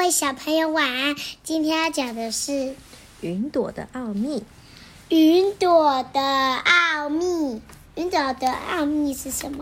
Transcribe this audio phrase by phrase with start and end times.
[0.00, 1.14] 位小朋友晚安。
[1.42, 2.74] 今天要讲的是
[3.20, 4.42] 云朵的奥秘。
[5.10, 7.60] 云朵的奥秘。
[7.96, 9.58] 云朵的奥秘是什么？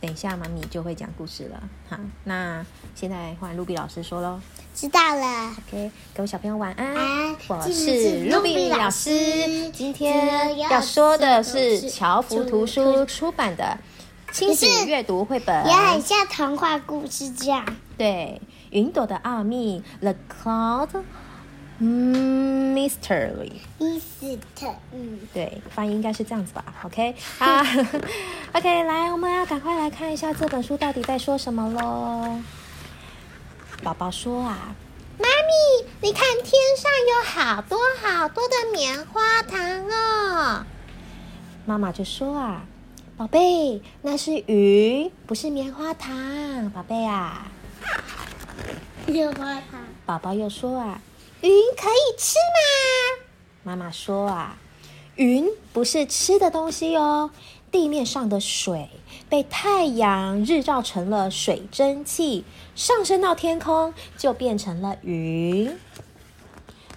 [0.00, 1.60] 等一下，妈咪就会讲故事了。
[1.88, 2.64] 好，那
[2.94, 4.40] 现在换露比老师说喽。
[4.76, 5.56] 知道了。
[5.66, 6.94] OK，各位小朋友晚安。
[6.94, 9.70] 安我是天是露比 Ruby 老老师师。
[9.70, 13.76] 今天要说的是乔福图书出版的
[14.30, 15.66] 亲子阅读绘本。
[15.66, 17.66] 也很像童话故事这样。
[17.98, 20.88] 对，云朵的奥秘，The Cloud
[21.80, 23.52] Mystery。
[23.78, 27.64] 伊斯特，嗯，对，发音应该是这样子吧？OK， 啊，
[28.52, 32.38] OK，来，我们要赶快来看一下这本书到底在说什么喽。
[33.82, 34.74] 宝宝说啊，
[35.18, 40.64] 妈咪，你看天上有好多好多的棉花糖哦。
[41.66, 42.64] 妈妈就说啊，
[43.16, 47.50] 宝贝，那是云，不是棉花糖，宝贝啊。
[50.06, 51.00] 宝宝又说啊，
[51.40, 53.26] 云可以吃吗？
[53.64, 54.56] 妈妈说啊，
[55.16, 57.30] 云不是吃的东西哦，
[57.72, 58.88] 地面上的水
[59.28, 62.44] 被太阳日照成了水蒸气，
[62.74, 65.76] 上升到天空就变成了云。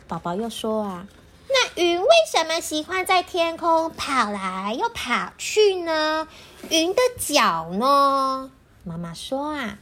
[0.07, 1.07] 宝宝又说啊，
[1.49, 6.27] 那云为什么喜欢在天空跑来又跑去呢？
[6.69, 8.51] 云的脚呢？
[8.83, 9.77] 妈妈说啊，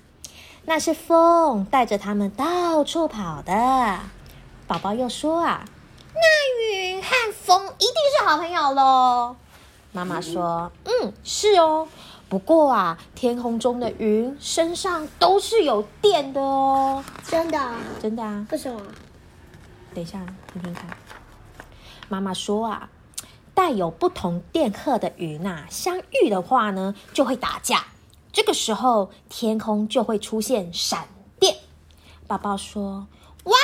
[0.74, 4.00] 那是风带着它们到处跑的。
[4.68, 5.66] 宝宝又说啊，
[6.14, 9.36] 那云和风一定是好朋友喽。
[9.92, 11.90] 妈妈说，嗯，是哦。
[12.30, 17.04] 不过啊，天空中的云身上都是有电的哦。
[17.26, 17.60] 真的？
[18.02, 18.48] 真的啊？
[18.50, 18.82] 为什么？
[19.94, 20.86] 等一下，听听看。
[22.08, 22.90] 妈妈说啊，
[23.54, 27.84] 带有不同电荷的云啊，相遇的话呢，就会打架。
[28.32, 31.08] 这个时候，天空就会出现闪
[31.40, 31.58] 电。
[32.28, 33.08] 宝宝说
[33.44, 33.58] ：“哇，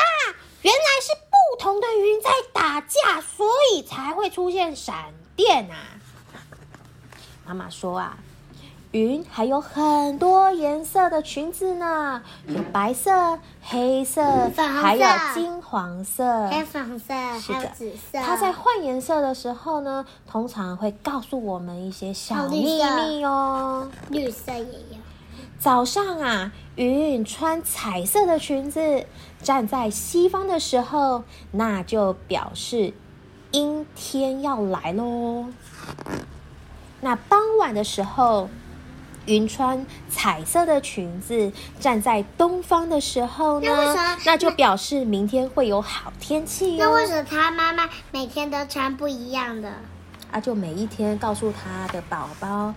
[0.62, 6.00] 原来是不同的云在打架，所以才会出现闪电啊！”
[7.46, 8.18] 妈妈说啊。
[8.92, 14.24] 云还有很多颜色的裙子呢，有白色、黑色，
[14.56, 16.48] 还有金黄色。
[16.48, 18.20] 还有粉红色，是的还有紫色。
[18.20, 23.90] 它在换颜色的时候呢，通常会告诉我们一些小秘色密哦。
[24.10, 24.98] 绿色也有。
[25.60, 29.06] 早上啊，云穿彩色的裙子
[29.42, 32.94] 站在西方的时候，那就表示
[33.52, 35.46] 阴天要来喽。
[37.02, 38.50] 那傍晚的时候，
[39.28, 43.96] 云穿彩色的裙子站在东方的时候呢，
[44.26, 46.78] 那就表示明天会有好天气哦。
[46.80, 49.72] 那为什么他妈妈每天都穿不一样的？
[50.32, 52.74] 啊，就每一天告诉他的宝宝，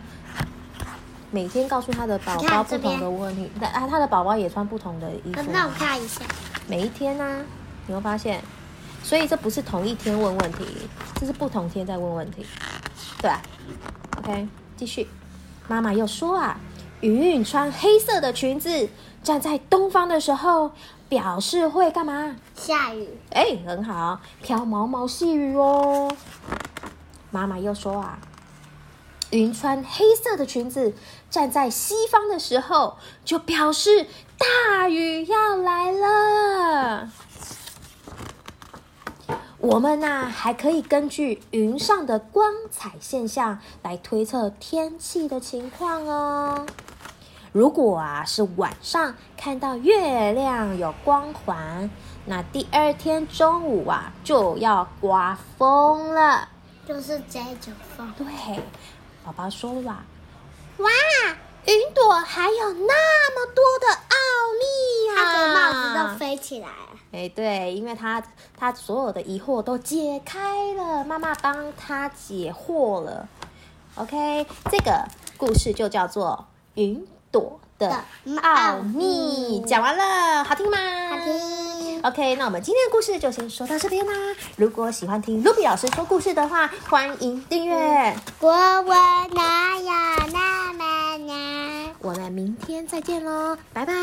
[1.30, 3.50] 每天告诉他的宝宝不同的问题。
[3.60, 5.74] 那啊，他的宝宝也穿不同的衣服那我啊。
[5.78, 6.20] 看一下。
[6.68, 7.44] 每一天呢、
[7.86, 8.40] 你会发现，
[9.02, 10.64] 所以这不是同一天问问题，
[11.18, 12.46] 这是不同天在问问题，
[13.20, 13.42] 对吧
[14.18, 14.46] ？OK，
[14.76, 15.08] 继续。
[15.70, 16.58] 妈妈又说啊，
[17.00, 18.88] 云穿黑色的裙子
[19.22, 20.72] 站在东方的时候，
[21.08, 22.34] 表示会干嘛？
[22.56, 23.08] 下雨。
[23.30, 26.12] 哎，很好，飘毛毛细雨哦。
[27.30, 28.18] 妈妈又说啊，
[29.30, 30.92] 云穿黑色的裙子
[31.30, 36.99] 站在西方的时候，就表示大雨要来了。
[39.62, 46.66] 我们呐、还可以根据云上的光彩现象来推测天气的情况哦。
[47.52, 51.90] 如果啊是晚上看到月亮有光环，
[52.24, 56.48] 那第二天中午啊就要刮风了。
[56.88, 58.10] 就是这种风。
[58.16, 58.26] 对，
[59.22, 60.04] 宝宝说了吧？
[60.78, 60.88] 哇，
[61.66, 64.16] 云朵还有那么多的奥
[64.58, 64.64] 秘
[65.14, 65.36] 他啊！
[65.36, 66.74] 的帽子都飞起来了。
[67.12, 68.20] 哎，对，因为他
[68.58, 73.28] 他所有的疑惑都解开了，妈妈帮他解惑了。
[73.94, 75.06] OK，这个
[75.36, 76.46] 故事就叫做
[76.82, 78.04] 《云朵的
[78.42, 80.76] 奥秘》，讲完了，好听吗？
[81.10, 82.02] 好听。
[82.02, 84.12] OK，那我们今天的故事就先说到这边啦。
[84.56, 88.16] 如果喜欢听卢比老师说故事的话，欢迎订阅。
[88.40, 88.98] 国文
[89.34, 89.92] 哪有
[90.32, 91.94] 那么难？
[92.00, 93.94] 我们明天再见喽，拜拜。